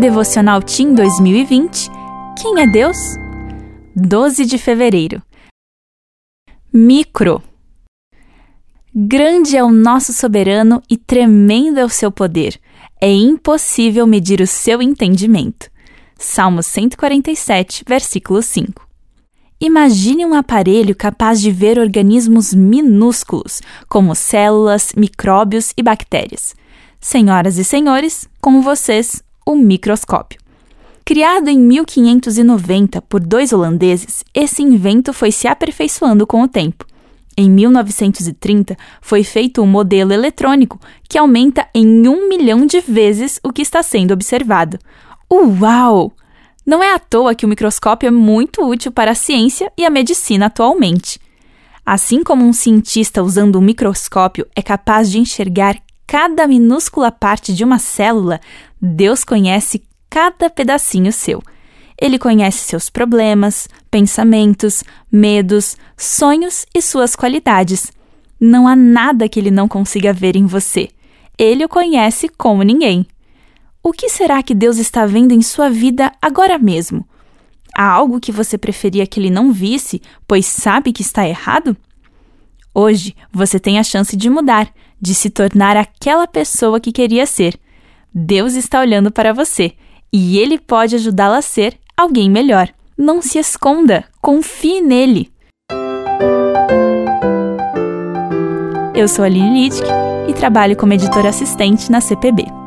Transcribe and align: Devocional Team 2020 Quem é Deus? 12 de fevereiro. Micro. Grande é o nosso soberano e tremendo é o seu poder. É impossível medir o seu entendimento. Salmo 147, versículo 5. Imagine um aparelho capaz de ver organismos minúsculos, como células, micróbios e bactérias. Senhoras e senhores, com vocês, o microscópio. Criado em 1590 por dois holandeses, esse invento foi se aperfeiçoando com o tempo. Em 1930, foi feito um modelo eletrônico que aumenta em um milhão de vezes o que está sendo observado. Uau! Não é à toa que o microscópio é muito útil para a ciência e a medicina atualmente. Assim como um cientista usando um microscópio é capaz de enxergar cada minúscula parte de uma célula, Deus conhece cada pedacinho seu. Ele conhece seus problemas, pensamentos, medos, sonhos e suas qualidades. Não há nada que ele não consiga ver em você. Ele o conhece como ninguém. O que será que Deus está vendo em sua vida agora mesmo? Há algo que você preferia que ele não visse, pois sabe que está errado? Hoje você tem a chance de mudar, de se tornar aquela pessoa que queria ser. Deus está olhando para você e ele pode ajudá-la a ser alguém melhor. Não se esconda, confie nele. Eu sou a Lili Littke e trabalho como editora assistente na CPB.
Devocional 0.00 0.60
Team 0.60 0.94
2020 0.94 1.88
Quem 2.38 2.60
é 2.60 2.66
Deus? 2.66 2.96
12 3.94 4.44
de 4.44 4.58
fevereiro. 4.58 5.22
Micro. 6.70 7.42
Grande 8.94 9.56
é 9.56 9.64
o 9.64 9.70
nosso 9.70 10.12
soberano 10.12 10.82
e 10.90 10.98
tremendo 10.98 11.80
é 11.80 11.84
o 11.84 11.88
seu 11.88 12.12
poder. 12.12 12.60
É 13.00 13.10
impossível 13.10 14.06
medir 14.06 14.42
o 14.42 14.46
seu 14.46 14.82
entendimento. 14.82 15.70
Salmo 16.18 16.62
147, 16.62 17.82
versículo 17.88 18.42
5. 18.42 18.86
Imagine 19.58 20.26
um 20.26 20.34
aparelho 20.34 20.94
capaz 20.94 21.40
de 21.40 21.50
ver 21.50 21.78
organismos 21.78 22.52
minúsculos, 22.52 23.62
como 23.88 24.14
células, 24.14 24.92
micróbios 24.94 25.72
e 25.74 25.82
bactérias. 25.82 26.54
Senhoras 27.00 27.56
e 27.56 27.64
senhores, 27.64 28.28
com 28.42 28.60
vocês, 28.60 29.22
o 29.46 29.54
microscópio. 29.54 30.40
Criado 31.04 31.48
em 31.48 31.58
1590 31.58 33.00
por 33.02 33.20
dois 33.20 33.52
holandeses, 33.52 34.24
esse 34.34 34.60
invento 34.60 35.12
foi 35.12 35.30
se 35.30 35.46
aperfeiçoando 35.46 36.26
com 36.26 36.42
o 36.42 36.48
tempo. 36.48 36.84
Em 37.38 37.48
1930, 37.48 38.76
foi 39.00 39.22
feito 39.22 39.62
um 39.62 39.66
modelo 39.66 40.12
eletrônico 40.12 40.80
que 41.08 41.16
aumenta 41.16 41.68
em 41.72 42.08
um 42.08 42.28
milhão 42.28 42.66
de 42.66 42.80
vezes 42.80 43.38
o 43.44 43.52
que 43.52 43.62
está 43.62 43.84
sendo 43.84 44.12
observado. 44.12 44.78
Uau! 45.30 46.12
Não 46.64 46.82
é 46.82 46.92
à 46.92 46.98
toa 46.98 47.36
que 47.36 47.46
o 47.46 47.48
microscópio 47.48 48.08
é 48.08 48.10
muito 48.10 48.66
útil 48.66 48.90
para 48.90 49.12
a 49.12 49.14
ciência 49.14 49.70
e 49.78 49.84
a 49.84 49.90
medicina 49.90 50.46
atualmente. 50.46 51.20
Assim 51.84 52.24
como 52.24 52.44
um 52.44 52.52
cientista 52.52 53.22
usando 53.22 53.60
um 53.60 53.62
microscópio 53.62 54.44
é 54.56 54.60
capaz 54.60 55.08
de 55.08 55.20
enxergar 55.20 55.76
cada 56.06 56.46
minúscula 56.46 57.10
parte 57.10 57.52
de 57.52 57.64
uma 57.64 57.78
célula, 57.78 58.40
Deus 58.80 59.24
conhece 59.24 59.82
cada 60.08 60.48
pedacinho 60.48 61.12
seu. 61.12 61.42
Ele 62.00 62.18
conhece 62.18 62.58
seus 62.58 62.90
problemas, 62.90 63.68
pensamentos, 63.90 64.84
medos, 65.10 65.76
sonhos 65.96 66.66
e 66.74 66.82
suas 66.82 67.16
qualidades. 67.16 67.90
Não 68.38 68.68
há 68.68 68.76
nada 68.76 69.28
que 69.28 69.40
ele 69.40 69.50
não 69.50 69.66
consiga 69.66 70.12
ver 70.12 70.36
em 70.36 70.44
você. 70.44 70.90
Ele 71.38 71.64
o 71.64 71.68
conhece 71.68 72.28
como 72.28 72.62
ninguém. 72.62 73.06
O 73.82 73.92
que 73.92 74.08
será 74.08 74.42
que 74.42 74.54
Deus 74.54 74.78
está 74.78 75.06
vendo 75.06 75.32
em 75.32 75.40
sua 75.40 75.70
vida 75.70 76.12
agora 76.20 76.58
mesmo? 76.58 77.06
Há 77.74 77.84
algo 77.88 78.20
que 78.20 78.32
você 78.32 78.58
preferia 78.58 79.06
que 79.06 79.20
ele 79.20 79.30
não 79.30 79.52
visse, 79.52 80.02
pois 80.26 80.46
sabe 80.46 80.92
que 80.92 81.02
está 81.02 81.26
errado? 81.26 81.76
Hoje 82.74 83.14
você 83.32 83.58
tem 83.58 83.78
a 83.78 83.82
chance 83.82 84.16
de 84.16 84.28
mudar, 84.28 84.70
de 85.00 85.14
se 85.14 85.30
tornar 85.30 85.76
aquela 85.76 86.26
pessoa 86.26 86.80
que 86.80 86.92
queria 86.92 87.26
ser. 87.26 87.58
Deus 88.12 88.54
está 88.54 88.80
olhando 88.80 89.10
para 89.10 89.32
você 89.32 89.72
e 90.12 90.38
ele 90.38 90.58
pode 90.58 90.94
ajudá-la 90.94 91.38
a 91.38 91.42
ser 91.42 91.78
alguém 91.96 92.30
melhor. 92.30 92.68
Não 92.96 93.20
se 93.20 93.38
esconda, 93.38 94.04
confie 94.20 94.80
nele. 94.80 95.30
Eu 98.94 99.06
sou 99.06 99.24
a 99.24 99.28
Lili 99.28 99.64
Littke 99.64 99.88
e 100.28 100.32
trabalho 100.32 100.74
como 100.76 100.94
editora 100.94 101.28
assistente 101.28 101.90
na 101.90 102.00
CPB. 102.00 102.65